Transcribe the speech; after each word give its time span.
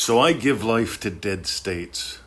So 0.00 0.18
I 0.18 0.32
give 0.32 0.64
life 0.64 0.98
to 1.00 1.10
dead 1.10 1.46
states. 1.46 2.20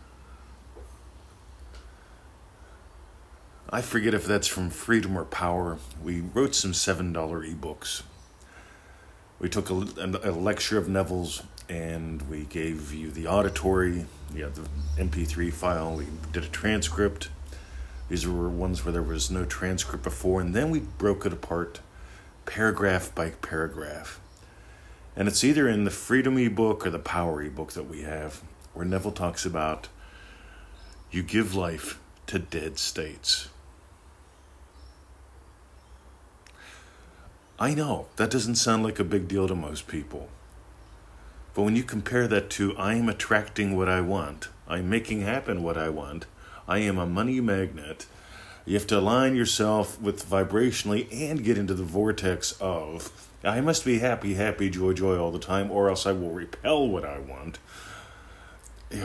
I 3.67 3.81
forget 3.81 4.13
if 4.13 4.27
that's 4.27 4.47
from 4.47 4.69
Freedom 4.69 5.17
or 5.17 5.25
Power. 5.25 5.79
We 6.03 6.21
wrote 6.21 6.53
some 6.53 6.73
$7 6.73 7.11
ebooks. 7.11 8.03
We 9.39 9.49
took 9.49 9.71
a, 9.71 9.73
a, 9.73 10.29
lecture 10.29 10.77
of 10.77 10.87
Neville's 10.87 11.41
and 11.67 12.21
we 12.29 12.43
gave 12.43 12.93
you 12.93 13.09
the 13.09 13.25
auditory, 13.25 14.05
yeah, 14.35 14.49
the 14.49 14.67
MP3 15.03 15.51
file. 15.51 15.95
We 15.95 16.05
did 16.31 16.43
a 16.43 16.49
transcript. 16.49 17.29
These 18.07 18.27
were 18.27 18.49
ones 18.49 18.85
where 18.85 18.91
there 18.91 19.01
was 19.01 19.31
no 19.31 19.45
transcript 19.45 20.03
before, 20.03 20.41
and 20.41 20.53
then 20.53 20.69
we 20.69 20.81
broke 20.81 21.25
it 21.25 21.33
apart 21.33 21.79
paragraph 22.45 23.15
by 23.15 23.31
paragraph. 23.31 24.19
And 25.15 25.27
it's 25.27 25.43
either 25.43 25.67
in 25.67 25.83
the 25.83 25.91
Freedom 25.91 26.37
ebook 26.37 26.87
or 26.87 26.89
the 26.89 26.99
Power 26.99 27.41
ebook 27.41 27.73
that 27.73 27.89
we 27.89 28.01
have, 28.01 28.41
where 28.73 28.85
Neville 28.85 29.11
talks 29.11 29.45
about 29.45 29.89
you 31.11 31.21
give 31.21 31.53
life 31.53 31.99
to 32.27 32.39
dead 32.39 32.79
states. 32.79 33.49
I 37.59 37.75
know 37.75 38.07
that 38.15 38.31
doesn't 38.31 38.55
sound 38.55 38.83
like 38.83 38.99
a 38.99 39.03
big 39.03 39.27
deal 39.27 39.47
to 39.47 39.55
most 39.55 39.87
people. 39.87 40.29
But 41.53 41.61
when 41.61 41.75
you 41.75 41.83
compare 41.83 42.27
that 42.27 42.49
to 42.51 42.75
I 42.77 42.95
am 42.95 43.07
attracting 43.07 43.77
what 43.77 43.87
I 43.87 44.01
want, 44.01 44.49
I'm 44.67 44.89
making 44.89 45.21
happen 45.21 45.61
what 45.61 45.77
I 45.77 45.89
want, 45.89 46.25
I 46.67 46.79
am 46.79 46.97
a 46.97 47.05
money 47.05 47.39
magnet, 47.39 48.07
you 48.65 48.73
have 48.73 48.87
to 48.87 48.97
align 48.97 49.35
yourself 49.35 50.01
with 50.01 50.27
vibrationally 50.27 51.07
and 51.11 51.43
get 51.43 51.57
into 51.57 51.73
the 51.73 51.83
vortex 51.83 52.53
of 52.59 53.29
I 53.43 53.59
must 53.59 53.83
be 53.83 53.99
happy, 53.99 54.35
happy, 54.35 54.69
joy, 54.69 54.93
joy 54.93 55.17
all 55.17 55.31
the 55.31 55.39
time, 55.39 55.69
or 55.69 55.89
else 55.89 56.05
I 56.05 56.13
will 56.13 56.31
repel 56.31 56.87
what 56.87 57.03
I 57.03 57.19
want. 57.19 57.59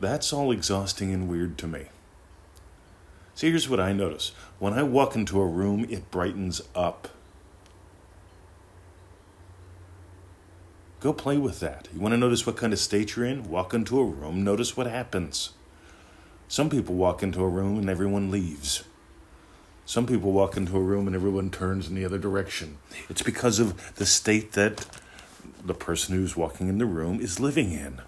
That's 0.00 0.32
all 0.32 0.50
exhausting 0.50 1.12
and 1.12 1.28
weird 1.28 1.58
to 1.58 1.66
me. 1.66 1.86
See, 3.34 3.50
here's 3.50 3.68
what 3.68 3.80
I 3.80 3.92
notice 3.92 4.32
when 4.58 4.72
I 4.72 4.82
walk 4.82 5.14
into 5.16 5.40
a 5.40 5.46
room, 5.46 5.86
it 5.90 6.10
brightens 6.10 6.62
up. 6.74 7.08
Go 11.00 11.12
play 11.12 11.36
with 11.36 11.60
that. 11.60 11.88
You 11.92 12.00
want 12.00 12.12
to 12.12 12.18
notice 12.18 12.46
what 12.46 12.56
kind 12.56 12.72
of 12.72 12.78
state 12.78 13.16
you're 13.16 13.26
in? 13.26 13.50
Walk 13.50 13.74
into 13.74 13.98
a 13.98 14.04
room, 14.04 14.44
notice 14.44 14.76
what 14.76 14.86
happens. 14.86 15.50
Some 16.48 16.70
people 16.70 16.94
walk 16.94 17.22
into 17.22 17.42
a 17.42 17.48
room 17.48 17.78
and 17.78 17.90
everyone 17.90 18.30
leaves. 18.30 18.84
Some 19.92 20.06
people 20.06 20.32
walk 20.32 20.56
into 20.56 20.78
a 20.78 20.80
room 20.80 21.06
and 21.06 21.14
everyone 21.14 21.50
turns 21.50 21.86
in 21.86 21.94
the 21.94 22.06
other 22.06 22.16
direction. 22.16 22.78
It's 23.10 23.20
because 23.20 23.58
of 23.58 23.94
the 23.96 24.06
state 24.06 24.52
that 24.52 24.86
the 25.62 25.74
person 25.74 26.14
who's 26.14 26.34
walking 26.34 26.68
in 26.68 26.78
the 26.78 26.86
room 26.86 27.20
is 27.20 27.38
living 27.38 27.72
in. 27.72 28.00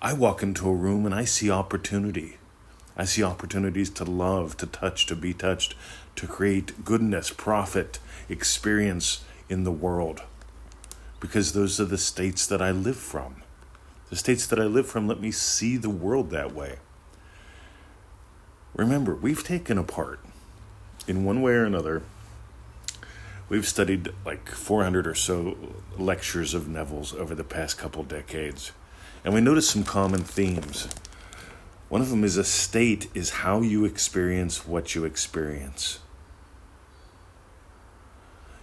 I 0.00 0.12
walk 0.12 0.44
into 0.44 0.68
a 0.68 0.72
room 0.72 1.06
and 1.06 1.12
I 1.12 1.24
see 1.24 1.50
opportunity. 1.50 2.36
I 2.96 3.04
see 3.04 3.24
opportunities 3.24 3.90
to 3.90 4.04
love, 4.04 4.56
to 4.58 4.66
touch, 4.68 5.06
to 5.06 5.16
be 5.16 5.34
touched, 5.34 5.74
to 6.14 6.28
create 6.28 6.84
goodness, 6.84 7.32
profit, 7.32 7.98
experience 8.28 9.24
in 9.48 9.64
the 9.64 9.72
world 9.72 10.22
because 11.18 11.52
those 11.52 11.80
are 11.80 11.84
the 11.84 11.98
states 11.98 12.46
that 12.46 12.62
I 12.62 12.70
live 12.70 12.96
from. 12.96 13.42
The 14.10 14.14
states 14.14 14.46
that 14.46 14.60
I 14.60 14.66
live 14.66 14.86
from 14.86 15.08
let 15.08 15.20
me 15.20 15.32
see 15.32 15.76
the 15.76 15.90
world 15.90 16.30
that 16.30 16.54
way. 16.54 16.76
Remember, 18.76 19.14
we've 19.14 19.42
taken 19.42 19.78
apart, 19.78 20.20
in 21.08 21.24
one 21.24 21.40
way 21.40 21.52
or 21.52 21.64
another, 21.64 22.02
we've 23.48 23.66
studied 23.66 24.10
like 24.26 24.50
400 24.50 25.06
or 25.06 25.14
so 25.14 25.56
lectures 25.96 26.52
of 26.52 26.68
Neville's 26.68 27.14
over 27.14 27.34
the 27.34 27.42
past 27.42 27.78
couple 27.78 28.02
decades, 28.02 28.72
and 29.24 29.32
we 29.32 29.40
notice 29.40 29.70
some 29.70 29.82
common 29.82 30.20
themes. 30.20 30.88
One 31.88 32.02
of 32.02 32.10
them 32.10 32.22
is 32.22 32.36
a 32.36 32.44
state 32.44 33.08
is 33.14 33.30
how 33.30 33.62
you 33.62 33.86
experience 33.86 34.66
what 34.66 34.94
you 34.94 35.06
experience. 35.06 36.00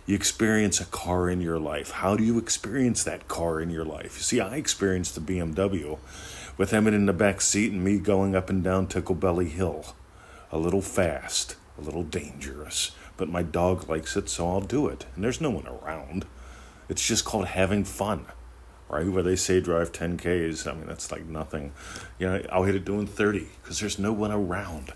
You 0.06 0.16
experience 0.16 0.80
a 0.80 0.86
car 0.86 1.28
in 1.28 1.42
your 1.42 1.58
life. 1.58 1.90
How 1.90 2.16
do 2.16 2.24
you 2.24 2.38
experience 2.38 3.04
that 3.04 3.28
car 3.28 3.60
in 3.60 3.72
your 3.72 3.86
life? 3.86 4.18
You 4.18 4.24
see, 4.24 4.40
I 4.42 4.58
experienced 4.58 5.16
the 5.16 5.22
BMW 5.22 5.98
with 6.56 6.72
Emmett 6.72 6.94
in 6.94 7.08
the 7.08 7.14
back 7.14 7.42
seat 7.42 7.72
and 7.72 7.84
me 7.84 7.98
going 7.98 8.36
up 8.36 8.52
and 8.52 8.64
down 8.64 8.86
Tickle 8.86 9.16
Belly 9.16 9.50
Hill. 9.50 9.96
A 10.54 10.58
little 10.60 10.84
fast, 10.84 11.56
a 11.80 11.82
little 11.82 12.04
dangerous, 12.04 12.92
but 13.18 13.28
my 13.28 13.42
dog 13.42 13.90
likes 13.90 14.16
it, 14.16 14.30
so 14.30 14.48
I'll 14.48 14.62
do 14.62 14.88
it. 14.88 15.08
And 15.16 15.24
there's 15.24 15.42
no 15.42 15.50
one 15.50 15.66
around. 15.66 16.28
It's 16.88 17.08
just 17.08 17.26
called 17.26 17.48
having 17.48 17.84
fun, 17.84 18.28
right? 18.88 19.08
Where 19.08 19.24
they 19.24 19.36
say 19.36 19.60
drive 19.60 19.92
10Ks, 19.92 20.68
I 20.68 20.76
mean, 20.76 20.86
that's 20.86 21.12
like 21.12 21.26
nothing. 21.26 21.72
You 22.20 22.28
know, 22.28 22.46
I'll 22.52 22.66
hit 22.66 22.76
it 22.76 22.86
doing 22.86 23.08
30 23.08 23.48
because 23.64 23.80
there's 23.80 23.98
no 23.98 24.14
one 24.14 24.32
around, 24.32 24.94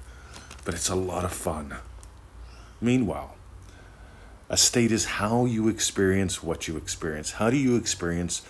but 0.64 0.76
it's 0.76 0.90
a 0.90 0.96
lot 0.96 1.26
of 1.26 1.34
fun. 1.34 1.74
Meanwhile, 2.80 3.34
a 4.50 4.58
state 4.58 4.92
is 4.92 5.06
how 5.06 5.46
you 5.46 5.70
experience 5.70 6.44
what 6.44 6.68
you 6.68 6.78
experience. 6.78 7.32
How 7.32 7.50
do 7.50 7.58
you 7.58 7.78
experience 7.78 8.44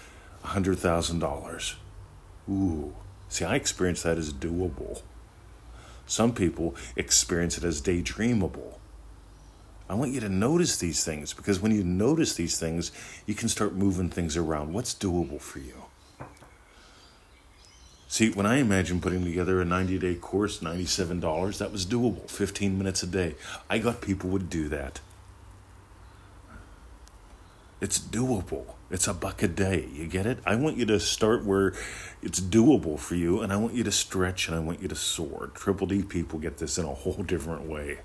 $100,000? 0.44 1.76
Ooh, 2.50 2.96
see, 3.30 3.46
I 3.46 3.56
experience 3.56 4.04
that 4.04 4.18
as 4.18 4.34
doable. 4.34 5.04
Some 6.08 6.34
people 6.34 6.76
experience 6.96 7.58
it 7.58 7.64
as 7.64 7.82
daydreamable. 7.82 8.74
I 9.90 9.94
want 9.94 10.12
you 10.12 10.20
to 10.22 10.30
notice 10.30 10.78
these 10.78 11.04
things 11.04 11.34
because 11.34 11.60
when 11.60 11.74
you 11.74 11.84
notice 11.84 12.34
these 12.34 12.60
things, 12.60 12.92
you 13.26 13.36
can 13.36 13.48
start 13.48 13.76
moving 13.76 14.10
things 14.10 14.36
around. 14.36 14.74
What's 14.74 14.94
doable 14.94 15.40
for 15.40 15.60
you? 15.60 15.84
See, 18.10 18.32
when 18.32 18.46
I 18.46 18.58
imagine 18.58 19.02
putting 19.02 19.24
together 19.26 19.62
a 19.62 19.66
90 19.66 20.00
day 20.00 20.16
course, 20.16 20.60
$97, 20.60 21.58
that 21.58 21.72
was 21.72 21.86
doable, 21.86 22.30
15 22.30 22.78
minutes 22.78 23.04
a 23.04 23.08
day. 23.08 23.36
I 23.70 23.80
got 23.80 24.02
people 24.02 24.30
would 24.30 24.50
do 24.50 24.70
that. 24.70 25.02
It's 27.80 28.00
doable. 28.00 28.74
It's 28.90 29.08
a 29.08 29.14
buck 29.14 29.44
a 29.44 29.48
day. 29.48 29.88
You 29.94 30.08
get 30.08 30.26
it? 30.26 30.40
I 30.46 30.56
want 30.56 30.78
you 30.78 30.86
to 30.88 31.00
start 31.00 31.46
where 31.46 31.74
it's 32.24 32.40
doable 32.40 32.98
for 32.98 33.14
you, 33.14 33.42
and 33.42 33.54
I 33.54 33.58
want 33.58 33.76
you 33.76 33.84
to 33.84 33.92
stretch 33.92 34.48
and 34.48 34.56
I 34.56 34.60
want 34.60 34.82
you 34.82 34.88
to 34.88 34.96
soar. 34.96 35.52
Triple 35.54 35.86
D 35.86 36.02
people 36.02 36.40
get 36.40 36.58
this 36.58 36.78
in 36.78 36.86
a 36.86 36.94
whole 36.94 37.24
different 37.24 37.64
way. 37.64 38.00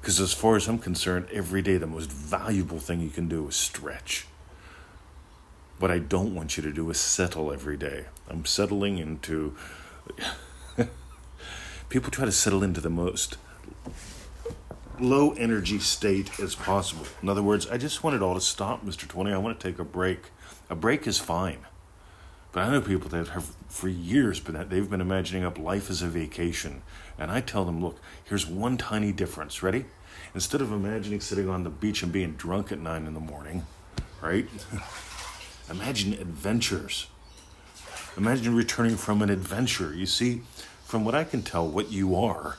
Because 0.00 0.18
as 0.20 0.32
far 0.32 0.56
as 0.56 0.66
I'm 0.66 0.78
concerned, 0.78 1.28
every 1.32 1.62
day 1.62 1.76
the 1.76 1.86
most 1.86 2.10
valuable 2.10 2.78
thing 2.78 3.00
you 3.00 3.10
can 3.10 3.28
do 3.28 3.46
is 3.48 3.54
stretch. 3.54 4.26
What 5.78 5.90
I 5.90 5.98
don't 5.98 6.34
want 6.34 6.56
you 6.56 6.62
to 6.62 6.72
do 6.72 6.88
is 6.90 6.98
settle 6.98 7.52
every 7.52 7.76
day. 7.76 8.06
I'm 8.28 8.44
settling 8.46 8.98
into. 8.98 9.54
people 11.88 12.10
try 12.10 12.24
to 12.24 12.32
settle 12.32 12.64
into 12.64 12.80
the 12.80 12.90
most 12.90 13.36
low 15.00 15.32
energy 15.32 15.78
state 15.78 16.38
as 16.40 16.54
possible. 16.54 17.06
In 17.22 17.28
other 17.28 17.42
words, 17.42 17.66
I 17.68 17.76
just 17.76 18.02
want 18.02 18.16
it 18.16 18.22
all 18.22 18.34
to 18.34 18.40
stop, 18.40 18.84
Mr. 18.84 19.06
20. 19.08 19.32
I 19.32 19.38
want 19.38 19.58
to 19.58 19.68
take 19.68 19.78
a 19.78 19.84
break. 19.84 20.30
A 20.70 20.74
break 20.74 21.06
is 21.06 21.18
fine. 21.18 21.58
But 22.52 22.64
I 22.64 22.70
know 22.70 22.80
people 22.80 23.10
that 23.10 23.28
have 23.28 23.54
for 23.68 23.88
years 23.88 24.40
been 24.40 24.54
that 24.54 24.70
they've 24.70 24.88
been 24.88 25.00
imagining 25.00 25.44
up 25.44 25.58
life 25.58 25.90
as 25.90 26.02
a 26.02 26.08
vacation. 26.08 26.82
And 27.18 27.30
I 27.30 27.40
tell 27.40 27.64
them, 27.64 27.82
look, 27.84 28.00
here's 28.24 28.46
one 28.46 28.76
tiny 28.76 29.12
difference. 29.12 29.62
Ready? 29.62 29.84
Instead 30.34 30.60
of 30.60 30.72
imagining 30.72 31.20
sitting 31.20 31.48
on 31.48 31.64
the 31.64 31.70
beach 31.70 32.02
and 32.02 32.12
being 32.12 32.32
drunk 32.32 32.72
at 32.72 32.78
nine 32.78 33.06
in 33.06 33.14
the 33.14 33.20
morning, 33.20 33.66
right? 34.22 34.48
Imagine 35.70 36.14
adventures. 36.14 37.08
Imagine 38.16 38.54
returning 38.54 38.96
from 38.96 39.20
an 39.20 39.28
adventure. 39.28 39.92
You 39.92 40.06
see, 40.06 40.42
from 40.84 41.04
what 41.04 41.14
I 41.14 41.24
can 41.24 41.42
tell, 41.42 41.68
what 41.68 41.90
you 41.90 42.16
are 42.16 42.56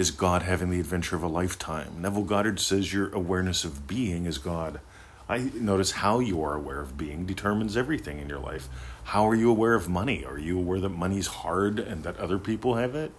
is 0.00 0.10
God 0.10 0.42
having 0.42 0.70
the 0.70 0.80
adventure 0.80 1.14
of 1.14 1.22
a 1.22 1.28
lifetime. 1.28 2.00
Neville 2.00 2.24
Goddard 2.24 2.58
says 2.58 2.90
your 2.90 3.10
awareness 3.10 3.64
of 3.64 3.86
being 3.86 4.24
is 4.24 4.38
God. 4.38 4.80
I 5.28 5.50
notice 5.54 5.90
how 5.90 6.20
you 6.20 6.42
are 6.42 6.54
aware 6.54 6.80
of 6.80 6.96
being 6.96 7.26
determines 7.26 7.76
everything 7.76 8.18
in 8.18 8.26
your 8.26 8.38
life. 8.38 8.70
How 9.04 9.28
are 9.28 9.34
you 9.34 9.50
aware 9.50 9.74
of 9.74 9.90
money? 9.90 10.24
Are 10.24 10.38
you 10.38 10.58
aware 10.58 10.80
that 10.80 10.88
money's 10.88 11.26
hard 11.26 11.78
and 11.78 12.02
that 12.02 12.16
other 12.16 12.38
people 12.38 12.76
have 12.76 12.94
it? 12.94 13.12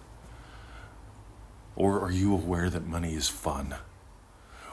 Or 1.76 2.00
are 2.00 2.10
you 2.10 2.34
aware 2.34 2.68
that 2.68 2.84
money 2.84 3.14
is 3.14 3.28
fun? 3.28 3.76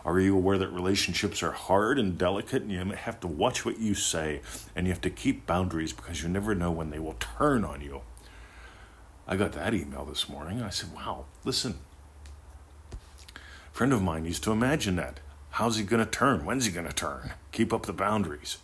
Are 0.03 0.19
you 0.19 0.35
aware 0.35 0.57
that 0.57 0.69
relationships 0.69 1.43
are 1.43 1.51
hard 1.51 1.99
and 1.99 2.17
delicate 2.17 2.63
and 2.63 2.71
you 2.71 2.79
have 2.79 3.19
to 3.19 3.27
watch 3.27 3.65
what 3.65 3.77
you 3.77 3.93
say 3.93 4.41
and 4.75 4.87
you 4.87 4.93
have 4.93 5.01
to 5.01 5.11
keep 5.11 5.45
boundaries 5.45 5.93
because 5.93 6.23
you 6.23 6.27
never 6.27 6.55
know 6.55 6.71
when 6.71 6.89
they 6.89 6.99
will 6.99 7.17
turn 7.19 7.63
on 7.63 7.81
you? 7.81 8.01
I 9.27 9.35
got 9.35 9.51
that 9.51 9.75
email 9.75 10.05
this 10.05 10.27
morning. 10.27 10.63
I 10.63 10.71
said, 10.71 10.91
wow, 10.95 11.25
listen, 11.45 11.75
friend 13.79 13.93
of 13.93 14.01
mine 14.01 14.25
used 14.25 14.43
to 14.43 14.51
imagine 14.51 14.97
that. 14.97 15.21
How's 15.51 15.77
he 15.77 15.85
going 15.85 16.03
to 16.03 16.11
turn? 16.11 16.43
When's 16.43 16.65
he 16.65 16.71
going 16.73 16.85
to 16.85 16.91
turn? 16.91 17.31
Keep 17.53 17.71
up 17.71 17.85
the 17.85 17.93
boundaries. 17.93 18.57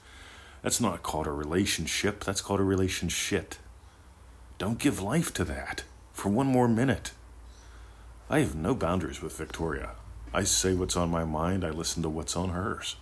That's 0.62 0.82
not 0.82 1.04
called 1.04 1.26
a 1.26 1.32
relationship, 1.32 2.22
that's 2.22 2.42
called 2.42 2.60
a 2.60 2.64
relationship. 2.64 3.56
Don't 4.58 4.78
give 4.78 5.02
life 5.02 5.34
to 5.36 5.46
that 5.46 5.86
for 6.12 6.28
one 6.28 6.48
more 6.48 6.68
minute. 6.68 7.12
I 8.30 8.40
have 8.40 8.56
no 8.56 8.76
boundaries 8.76 9.22
with 9.22 9.38
Victoria. 9.38 9.92
I 10.34 10.44
say 10.44 10.74
what's 10.74 10.98
on 10.98 11.12
my 11.12 11.24
mind, 11.24 11.64
I 11.64 11.70
listen 11.70 12.04
to 12.04 12.10
what's 12.10 12.36
on 12.36 12.50
hers. 12.50 12.98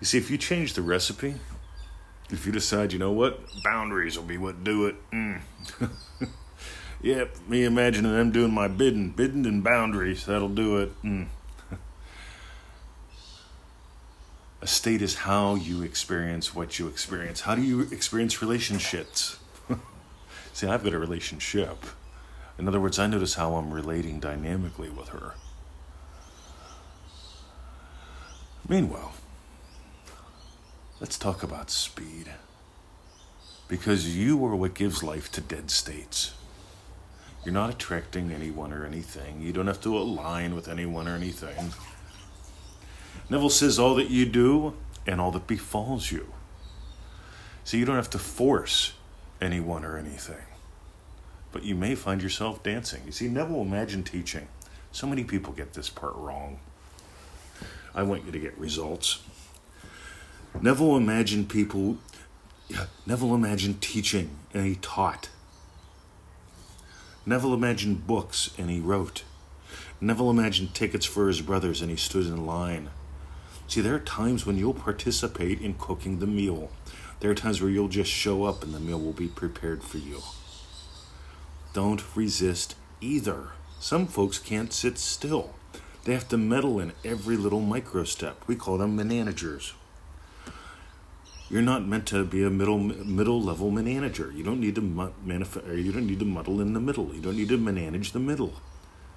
You 0.00 0.06
see, 0.06 0.18
if 0.18 0.28
you 0.30 0.36
change 0.36 0.74
the 0.74 0.82
recipe, 0.82 1.36
if 2.30 2.44
you 2.44 2.52
decide, 2.52 2.92
you 2.92 2.98
know 2.98 3.12
what, 3.12 3.40
boundaries 3.62 4.18
will 4.18 4.26
be 4.26 4.36
what 4.36 4.62
do 4.64 4.84
it. 4.86 4.96
Mm. 5.10 5.40
yep, 7.04 7.36
me 7.48 7.64
imagining 7.64 8.12
them 8.12 8.32
doing 8.32 8.52
my 8.52 8.68
bidding, 8.68 9.10
bidding 9.10 9.46
and 9.46 9.62
boundaries, 9.62 10.26
that'll 10.26 10.48
do 10.48 10.78
it. 10.78 11.02
Mm. 11.02 11.26
A 14.62 14.66
state 14.66 15.02
is 15.02 15.14
how 15.16 15.54
you 15.54 15.82
experience 15.82 16.54
what 16.54 16.78
you 16.78 16.88
experience. 16.88 17.42
How 17.42 17.54
do 17.54 17.62
you 17.62 17.82
experience 17.82 18.40
relationships? 18.40 19.38
See, 20.52 20.66
I've 20.66 20.82
got 20.82 20.94
a 20.94 20.98
relationship. 20.98 21.84
In 22.58 22.66
other 22.68 22.80
words, 22.80 22.98
I 22.98 23.06
notice 23.06 23.34
how 23.34 23.54
I'm 23.54 23.72
relating 23.72 24.20
dynamically 24.20 24.88
with 24.88 25.08
her. 25.08 25.34
Meanwhile, 28.66 29.12
Let's 31.04 31.18
talk 31.18 31.42
about 31.42 31.70
speed. 31.70 32.30
Because 33.68 34.16
you 34.16 34.42
are 34.46 34.54
what 34.54 34.74
gives 34.74 35.02
life 35.02 35.30
to 35.32 35.42
dead 35.42 35.70
states. 35.70 36.32
You're 37.44 37.54
not 37.54 37.70
attracting 37.70 38.32
anyone 38.32 38.72
or 38.72 38.86
anything. 38.86 39.42
You 39.42 39.52
don't 39.52 39.66
have 39.66 39.80
to 39.82 39.96
align 39.96 40.54
with 40.54 40.68
anyone 40.68 41.06
or 41.06 41.14
anything. 41.14 41.72
Neville 43.28 43.50
says 43.50 43.78
all 43.78 43.94
that 43.96 44.10
you 44.10 44.26
do 44.26 44.74
and 45.06 45.20
all 45.20 45.30
that 45.32 45.46
befalls 45.46 46.10
you. 46.10 46.32
So 47.64 47.76
you 47.76 47.84
don't 47.84 47.96
have 47.96 48.10
to 48.10 48.18
force 48.18 48.94
anyone 49.40 49.84
or 49.84 49.96
anything. 49.96 50.44
But 51.52 51.64
you 51.64 51.74
may 51.74 51.94
find 51.94 52.22
yourself 52.22 52.62
dancing. 52.62 53.02
You 53.06 53.12
see, 53.12 53.28
Neville 53.28 53.62
Imagine 53.62 54.02
teaching. 54.02 54.48
So 54.92 55.06
many 55.06 55.24
people 55.24 55.52
get 55.52 55.74
this 55.74 55.90
part 55.90 56.14
wrong. 56.16 56.60
I 57.94 58.02
want 58.02 58.24
you 58.24 58.32
to 58.32 58.38
get 58.38 58.56
results. 58.58 59.22
Neville 60.60 60.96
imagined 60.96 61.48
people, 61.48 61.98
Neville 63.06 63.34
imagined 63.34 63.80
teaching 63.80 64.30
and 64.52 64.66
he 64.66 64.76
taught. 64.76 65.28
Neville 67.26 67.54
imagined 67.54 68.06
books 68.06 68.50
and 68.58 68.70
he 68.70 68.80
wrote. 68.80 69.24
Neville 70.00 70.30
imagined 70.30 70.74
tickets 70.74 71.06
for 71.06 71.28
his 71.28 71.40
brothers 71.40 71.80
and 71.80 71.90
he 71.90 71.96
stood 71.96 72.26
in 72.26 72.44
line. 72.44 72.90
See, 73.66 73.80
there 73.80 73.94
are 73.94 74.00
times 74.00 74.44
when 74.44 74.58
you'll 74.58 74.74
participate 74.74 75.60
in 75.60 75.74
cooking 75.74 76.18
the 76.18 76.26
meal. 76.26 76.70
There 77.20 77.30
are 77.30 77.34
times 77.34 77.62
where 77.62 77.70
you'll 77.70 77.88
just 77.88 78.10
show 78.10 78.44
up 78.44 78.62
and 78.62 78.74
the 78.74 78.80
meal 78.80 79.00
will 79.00 79.12
be 79.12 79.28
prepared 79.28 79.82
for 79.82 79.96
you. 79.96 80.20
Don't 81.72 82.04
resist 82.14 82.76
either. 83.00 83.52
Some 83.80 84.06
folks 84.06 84.38
can't 84.38 84.72
sit 84.72 84.98
still. 84.98 85.54
They 86.04 86.12
have 86.12 86.28
to 86.28 86.36
meddle 86.36 86.78
in 86.78 86.92
every 87.04 87.38
little 87.38 87.60
micro 87.60 88.04
step. 88.04 88.42
We 88.46 88.56
call 88.56 88.76
them 88.76 88.96
managers. 88.96 89.72
You're 91.50 91.62
not 91.62 91.86
meant 91.86 92.06
to 92.06 92.24
be 92.24 92.42
a 92.42 92.50
middle 92.50 92.78
middle 92.78 93.42
level 93.42 93.70
manager. 93.70 94.32
You 94.34 94.42
don't 94.42 94.60
need 94.60 94.74
to 94.76 94.80
manif- 94.80 95.84
You 95.84 95.92
don't 95.92 96.06
need 96.06 96.18
to 96.20 96.24
muddle 96.24 96.60
in 96.60 96.72
the 96.72 96.80
middle. 96.80 97.14
You 97.14 97.20
don't 97.20 97.36
need 97.36 97.50
to 97.50 97.58
manage 97.58 98.12
the 98.12 98.18
middle. 98.18 98.54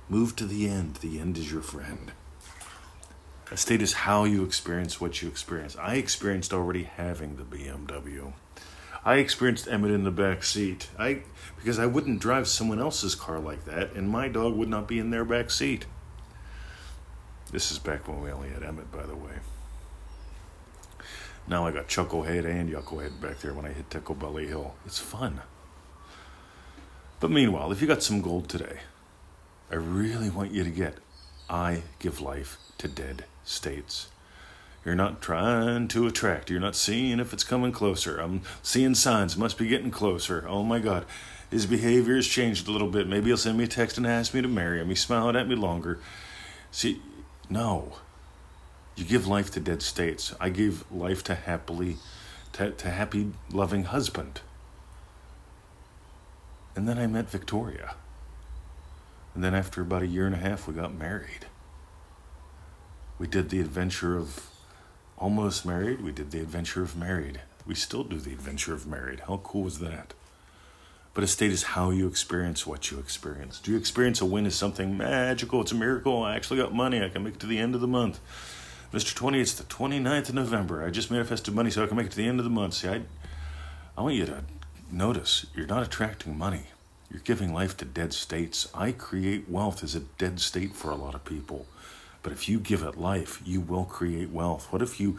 Move 0.10 0.36
to 0.36 0.46
the 0.46 0.68
end. 0.68 0.96
The 0.98 1.20
end 1.20 1.38
is 1.38 1.52
your 1.52 1.62
friend. 1.62 2.12
A 3.50 3.56
state 3.56 3.82
is 3.82 3.94
how 3.94 4.26
you 4.26 4.44
experience 4.44 5.00
what 5.00 5.22
you 5.22 5.30
experience. 5.30 5.78
I 5.78 5.96
experienced 5.96 6.54
already 6.54 6.84
having 6.84 7.38
the 7.38 7.44
BMW. 7.44 8.34
I 9.06 9.16
experienced 9.16 9.70
Emmett 9.70 9.92
in 9.92 10.04
the 10.04 10.12
back 10.12 10.44
seat. 10.44 10.90
I 11.00 11.24
because 11.56 11.80
I 11.80 11.86
wouldn't 11.86 12.20
drive 12.20 12.50
someone 12.50 12.80
else's 12.80 13.16
car 13.16 13.40
like 13.40 13.64
that, 13.64 13.94
and 13.94 14.10
my 14.10 14.28
dog 14.28 14.56
would 14.56 14.68
not 14.68 14.86
be 14.86 15.00
in 15.00 15.12
their 15.12 15.24
back 15.24 15.50
seat. 15.50 15.86
This 17.54 17.72
is 17.72 17.80
back 17.80 18.06
when 18.06 18.22
we 18.22 18.30
only 18.30 18.50
had 18.50 18.64
Emmett, 18.64 18.92
by 18.92 19.04
the 19.04 19.16
way. 19.16 19.36
Now 21.48 21.66
I 21.66 21.72
got 21.72 21.88
Chucklehead 21.88 22.46
and 22.46 22.70
Yucklehead 22.70 23.22
back 23.22 23.40
there 23.40 23.54
when 23.54 23.66
I 23.66 23.72
hit 23.72 23.90
Tickle 23.90 24.16
Belly 24.16 24.48
Hill. 24.48 24.76
It's 24.86 25.00
fun. 25.00 25.42
But 27.20 27.32
meanwhile, 27.32 27.72
if 27.72 27.82
you 27.82 27.88
got 27.88 28.04
some 28.04 28.22
gold 28.22 28.50
today, 28.50 28.80
I 29.72 29.76
really 29.76 30.30
want 30.30 30.52
you 30.52 30.64
to 30.64 30.70
get 30.70 30.98
I 31.50 31.84
give 32.00 32.20
life 32.20 32.58
to 32.78 32.88
dead 32.88 33.26
states. 33.44 34.10
You're 34.84 34.96
not 34.96 35.22
trying 35.22 35.88
to 35.90 36.08
attract. 36.08 36.50
You're 36.50 36.60
not 36.60 36.76
seeing 36.76 37.20
if 37.20 37.34
it's 37.34 37.44
coming 37.44 37.72
closer. 37.72 38.20
I'm 38.20 38.42
seeing 38.62 38.96
signs. 38.96 39.38
Must 39.38 39.58
be 39.58 39.68
getting 39.68 39.92
closer. 39.92 40.46
Oh 40.48 40.64
my 40.64 40.80
God. 40.80 41.06
His 41.50 41.66
behavior 41.66 42.16
has 42.16 42.28
changed 42.28 42.68
a 42.68 42.72
little 42.72 42.90
bit. 42.90 43.08
Maybe 43.08 43.28
he'll 43.28 43.38
send 43.38 43.58
me 43.58 43.64
a 43.64 43.68
text 43.68 43.98
and 43.98 44.06
ask 44.06 44.34
me 44.34 44.42
to 44.42 44.48
marry 44.48 44.80
him. 44.80 44.90
He's 44.90 45.02
smiling 45.02 45.36
at 45.36 45.48
me 45.48 45.56
longer. 45.56 46.00
See, 46.72 47.02
no. 47.50 47.94
You 48.98 49.06
give 49.06 49.28
life 49.28 49.52
to 49.52 49.60
dead 49.60 49.84
states. 49.84 50.34
I 50.40 50.50
gave 50.50 50.84
life 50.92 51.24
to 51.26 51.36
happily, 51.36 51.98
to, 52.54 52.72
to 52.72 52.90
happy, 52.90 53.32
loving 53.52 53.84
husband. 53.84 54.42
And 56.76 56.88
then 56.88 56.98
I 56.98 57.06
met 57.06 57.30
Victoria. 57.30 57.94
And 59.36 59.44
then 59.44 59.54
after 59.54 59.84
about 59.84 60.02
a 60.02 60.08
year 60.08 60.26
and 60.26 60.34
a 60.34 60.40
half, 60.40 60.68
we 60.68 60.74
got 60.74 60.96
married. 60.96 61.46
We 63.20 63.28
did 63.28 63.50
the 63.52 63.60
adventure 63.60 64.18
of 64.18 64.50
almost 65.20 65.64
married. 65.64 66.02
We 66.02 66.12
did 66.12 66.32
the 66.32 66.40
adventure 66.40 66.82
of 66.82 66.98
married. 66.98 67.42
We 67.68 67.76
still 67.76 68.04
do 68.04 68.18
the 68.18 68.32
adventure 68.32 68.74
of 68.74 68.88
married. 68.88 69.22
How 69.28 69.38
cool 69.44 69.68
is 69.68 69.78
that? 69.78 70.16
But 71.14 71.24
a 71.24 71.28
state 71.28 71.52
is 71.52 71.64
how 71.64 71.92
you 71.92 72.08
experience 72.08 72.66
what 72.66 72.90
you 72.90 72.98
experience. 72.98 73.60
Do 73.60 73.72
you 73.72 73.78
experience 73.78 74.22
a 74.22 74.26
win 74.26 74.48
as 74.48 74.56
something 74.56 74.98
magical? 74.98 75.62
It's 75.62 75.72
a 75.72 75.76
miracle. 75.76 76.24
I 76.24 76.36
actually 76.36 76.58
got 76.58 76.74
money. 76.74 77.04
I 77.04 77.10
can 77.10 77.24
make 77.24 77.36
it 77.36 77.40
to 77.42 77.48
the 77.48 77.60
end 77.60 77.76
of 77.76 77.82
the 77.82 77.88
month. 77.88 78.20
Mr. 78.94 79.14
20, 79.14 79.42
it's 79.42 79.54
the 79.54 79.66
29th 79.66 80.30
of 80.30 80.36
November. 80.36 80.86
I 80.86 80.90
just 80.92 81.12
manifested 81.12 81.54
money 81.54 81.70
so 81.70 81.84
I 81.84 81.88
can 81.88 81.98
make 81.98 82.06
it 82.06 82.12
to 82.12 82.18
the 82.18 82.28
end 82.28 82.40
of 82.40 82.46
the 82.46 82.50
month. 82.50 82.76
See, 82.76 82.88
I, 82.88 83.02
I 83.98 84.02
want 84.02 84.16
you 84.16 84.26
to 84.28 84.46
notice 84.90 85.46
you're 85.54 85.68
not 85.68 85.84
attracting 85.84 86.38
money. 86.38 86.68
You're 87.12 87.20
giving 87.20 87.54
life 87.54 87.76
to 87.78 87.86
dead 87.86 88.14
states. 88.14 88.70
I 88.74 88.94
create 88.94 89.50
wealth 89.50 89.84
as 89.84 89.94
a 89.94 90.00
dead 90.00 90.40
state 90.40 90.74
for 90.74 90.90
a 90.90 90.96
lot 90.96 91.16
of 91.16 91.26
people. 91.26 91.66
But 92.24 92.32
if 92.32 92.48
you 92.48 92.60
give 92.60 92.82
it 92.82 92.98
life, 92.98 93.42
you 93.46 93.60
will 93.60 93.84
create 93.84 94.30
wealth. 94.30 94.72
What 94.72 94.82
if 94.82 95.02
you 95.02 95.18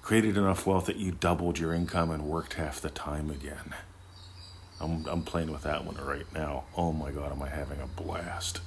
created 0.00 0.38
enough 0.38 0.66
wealth 0.66 0.86
that 0.86 0.96
you 0.96 1.12
doubled 1.12 1.58
your 1.58 1.74
income 1.74 2.10
and 2.10 2.24
worked 2.24 2.54
half 2.54 2.80
the 2.80 2.88
time 2.88 3.30
again? 3.30 3.74
I'm, 4.80 5.04
I'm 5.06 5.22
playing 5.24 5.52
with 5.52 5.62
that 5.64 5.84
one 5.84 5.96
right 5.96 6.26
now. 6.32 6.64
Oh 6.74 6.92
my 6.92 7.10
God, 7.10 7.32
am 7.32 7.42
I 7.42 7.50
having 7.50 7.80
a 7.82 7.86
blast. 7.86 8.60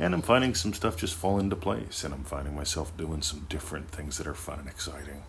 And 0.00 0.14
I'm 0.14 0.22
finding 0.22 0.54
some 0.54 0.72
stuff 0.72 0.96
just 0.96 1.14
fall 1.14 1.38
into 1.38 1.54
place, 1.54 2.04
and 2.04 2.14
I'm 2.14 2.24
finding 2.24 2.56
myself 2.56 2.96
doing 2.96 3.20
some 3.20 3.44
different 3.50 3.90
things 3.90 4.16
that 4.16 4.26
are 4.26 4.34
fun 4.34 4.58
and 4.58 4.68
exciting. 4.68 5.24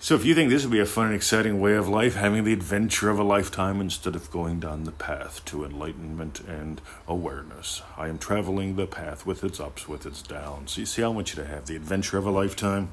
So, 0.00 0.14
if 0.14 0.24
you 0.24 0.34
think 0.34 0.48
this 0.48 0.64
would 0.64 0.72
be 0.72 0.80
a 0.80 0.86
fun 0.86 1.06
and 1.06 1.14
exciting 1.14 1.60
way 1.60 1.74
of 1.74 1.86
life, 1.86 2.14
having 2.14 2.44
the 2.44 2.54
adventure 2.54 3.10
of 3.10 3.18
a 3.18 3.22
lifetime 3.22 3.80
instead 3.82 4.16
of 4.16 4.30
going 4.30 4.58
down 4.58 4.84
the 4.84 4.90
path 4.90 5.44
to 5.46 5.64
enlightenment 5.64 6.40
and 6.40 6.80
awareness, 7.06 7.82
I 7.98 8.08
am 8.08 8.16
traveling 8.16 8.76
the 8.76 8.86
path 8.86 9.26
with 9.26 9.44
its 9.44 9.60
ups, 9.60 9.86
with 9.86 10.06
its 10.06 10.22
downs. 10.22 10.78
You 10.78 10.86
see, 10.86 11.02
I 11.02 11.08
want 11.08 11.34
you 11.34 11.42
to 11.42 11.48
have 11.48 11.66
the 11.66 11.76
adventure 11.76 12.16
of 12.16 12.26
a 12.26 12.30
lifetime. 12.30 12.90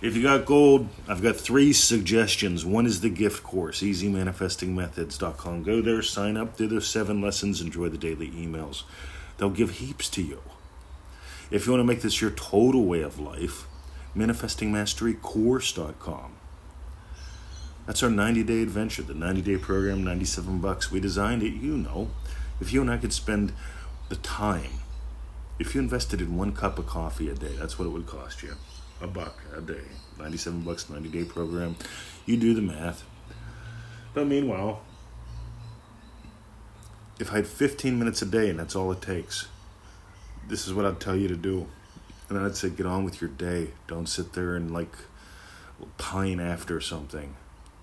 If 0.00 0.16
you 0.16 0.22
got 0.22 0.46
gold, 0.46 0.88
I've 1.06 1.22
got 1.22 1.36
three 1.36 1.74
suggestions. 1.74 2.64
One 2.64 2.86
is 2.86 3.02
the 3.02 3.10
gift 3.10 3.42
course, 3.42 3.82
easymanifestingmethods.com. 3.82 5.62
Go 5.62 5.82
there, 5.82 6.00
sign 6.00 6.38
up, 6.38 6.56
do 6.56 6.66
those 6.66 6.88
seven 6.88 7.20
lessons, 7.20 7.60
enjoy 7.60 7.90
the 7.90 7.98
daily 7.98 8.30
emails. 8.30 8.84
They'll 9.36 9.50
give 9.50 9.72
heaps 9.72 10.08
to 10.10 10.22
you. 10.22 10.40
If 11.50 11.66
you 11.66 11.72
want 11.72 11.80
to 11.80 11.86
make 11.86 12.00
this 12.00 12.22
your 12.22 12.30
total 12.30 12.86
way 12.86 13.02
of 13.02 13.20
life, 13.20 13.66
manifestingmasterycourse.com. 14.16 16.32
That's 17.86 18.02
our 18.02 18.08
90 18.08 18.42
day 18.44 18.62
adventure, 18.62 19.02
the 19.02 19.12
90 19.12 19.42
day 19.42 19.58
program, 19.58 20.02
97 20.02 20.60
bucks. 20.60 20.90
We 20.90 21.00
designed 21.00 21.42
it, 21.42 21.52
you 21.52 21.76
know. 21.76 22.08
If 22.58 22.72
you 22.72 22.80
and 22.80 22.90
I 22.90 22.96
could 22.96 23.12
spend 23.12 23.52
the 24.08 24.16
time, 24.16 24.80
if 25.58 25.74
you 25.74 25.82
invested 25.82 26.22
in 26.22 26.38
one 26.38 26.52
cup 26.52 26.78
of 26.78 26.86
coffee 26.86 27.28
a 27.28 27.34
day, 27.34 27.54
that's 27.58 27.78
what 27.78 27.84
it 27.84 27.90
would 27.90 28.06
cost 28.06 28.42
you 28.42 28.56
a 29.00 29.06
buck 29.06 29.40
a 29.56 29.60
day. 29.60 29.84
97 30.18 30.62
bucks, 30.62 30.90
90 30.90 31.08
day 31.08 31.24
program. 31.24 31.76
You 32.26 32.36
do 32.36 32.54
the 32.54 32.62
math. 32.62 33.04
But 34.12 34.26
meanwhile, 34.26 34.82
if 37.18 37.32
I 37.32 37.36
had 37.36 37.46
15 37.46 37.98
minutes 37.98 38.20
a 38.22 38.26
day 38.26 38.50
and 38.50 38.58
that's 38.58 38.76
all 38.76 38.90
it 38.92 39.02
takes, 39.02 39.48
this 40.48 40.66
is 40.66 40.74
what 40.74 40.84
I'd 40.84 41.00
tell 41.00 41.16
you 41.16 41.28
to 41.28 41.36
do. 41.36 41.66
And 42.28 42.38
then 42.38 42.44
I'd 42.44 42.56
say, 42.56 42.70
get 42.70 42.86
on 42.86 43.04
with 43.04 43.20
your 43.20 43.30
day. 43.30 43.68
Don't 43.86 44.08
sit 44.08 44.32
there 44.32 44.54
and 44.54 44.72
like 44.72 44.94
pine 45.98 46.40
after 46.40 46.80
something. 46.80 47.36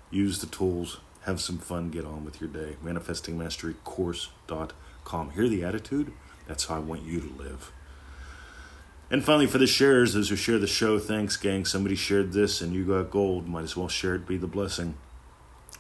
Use 0.10 0.40
the 0.40 0.48
tools, 0.48 1.00
have 1.22 1.42
some 1.42 1.58
fun, 1.58 1.90
get 1.90 2.06
on 2.06 2.24
with 2.24 2.40
your 2.40 2.50
day. 2.50 2.78
ManifestingMasteryCourse.com. 2.84 5.32
Hear 5.32 5.50
the 5.50 5.64
attitude? 5.64 6.14
That's 6.48 6.66
how 6.66 6.76
I 6.76 6.80
want 6.80 7.04
you 7.04 7.20
to 7.20 7.34
live. 7.34 7.72
And 9.10 9.24
finally, 9.24 9.48
for 9.48 9.58
the 9.58 9.68
sharers, 9.68 10.14
those 10.14 10.30
who 10.30 10.36
share 10.36 10.60
the 10.60 10.68
show, 10.68 11.00
thanks, 11.00 11.38
gang. 11.38 11.64
Somebody 11.64 11.96
shared 11.96 12.34
this 12.34 12.60
and 12.60 12.74
you 12.74 12.86
got 12.86 13.10
gold. 13.10 13.48
Might 13.48 13.64
as 13.64 13.78
well 13.78 13.88
share 13.88 14.16
it, 14.16 14.28
be 14.28 14.36
the 14.36 14.48
blessing. 14.48 14.96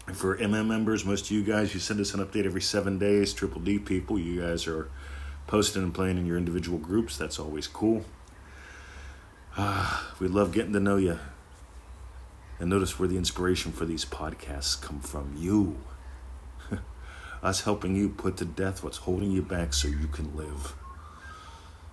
And 0.08 0.16
for 0.16 0.38
MM 0.38 0.68
members, 0.68 1.04
most 1.04 1.26
of 1.26 1.32
you 1.32 1.44
guys, 1.44 1.74
you 1.74 1.82
send 1.82 2.00
us 2.00 2.14
an 2.14 2.26
update 2.26 2.46
every 2.46 2.62
seven 2.62 2.98
days. 2.98 3.34
Triple 3.34 3.60
D 3.60 3.80
people, 3.80 4.18
you 4.18 4.42
guys 4.42 4.66
are 4.66 4.90
posting 5.46 5.84
and 5.84 5.94
playing 5.94 6.18
in 6.18 6.26
your 6.26 6.38
individual 6.38 6.78
groups. 6.78 7.18
That's 7.18 7.38
always 7.38 7.68
cool. 7.68 8.06
Ah, 9.58 10.14
we 10.20 10.30
love 10.30 10.54
getting 10.54 10.74
to 10.74 10.80
know 10.80 10.96
you. 10.96 11.20
And 12.60 12.70
notice 12.70 12.98
where 12.98 13.10
the 13.10 13.18
inspiration 13.18 13.74
for 13.74 13.86
these 13.86 14.06
podcasts 14.06 14.82
come 14.82 15.02
from 15.02 15.36
you. 15.38 15.78
Us 17.44 17.62
helping 17.66 17.94
you 17.94 18.08
put 18.08 18.38
to 18.38 18.46
death 18.46 18.84
what's 18.84 18.98
holding 18.98 19.32
you 19.32 19.42
back 19.42 19.74
so 19.74 19.90
you 19.90 20.08
can 20.08 20.34
live 20.36 20.74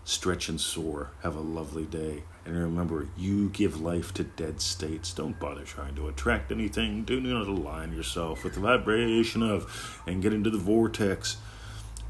stretch 0.05 0.49
and 0.49 0.61
soar. 0.61 1.11
Have 1.23 1.37
a 1.37 1.41
lovely 1.41 1.85
day. 1.85 2.23
And 2.45 2.57
remember, 2.57 3.09
you 3.17 3.49
give 3.49 3.81
life 3.81 4.13
to 4.15 4.25
dead 4.25 4.61
states. 4.61 5.13
Don't 5.15 5.41
bother 5.41 5.65
trying 5.65 5.95
to 5.97 6.09
attract 6.09 6.53
anything. 6.53 7.05
Do 7.05 7.21
not 7.21 7.47
align 7.47 7.93
yourself 7.93 8.45
with 8.45 8.55
the 8.55 8.61
vibration 8.61 9.43
of 9.43 10.03
and 10.07 10.23
get 10.23 10.35
into 10.35 10.51
the 10.51 10.59
vortex. 10.59 11.39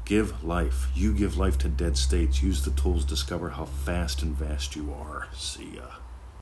Give 0.03 0.43
life. 0.43 0.87
You 0.93 1.13
give 1.13 1.37
life 1.37 1.57
to 1.59 1.69
dead 1.69 1.97
states. 1.97 2.43
Use 2.43 2.63
the 2.63 2.71
tools. 2.71 3.05
Discover 3.05 3.51
how 3.51 3.65
fast 3.65 4.21
and 4.21 4.35
vast 4.35 4.75
you 4.75 4.93
are. 4.93 5.29
See 5.33 5.75
ya. 5.75 6.04